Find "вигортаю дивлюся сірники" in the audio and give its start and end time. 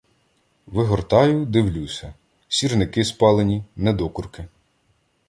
0.67-3.03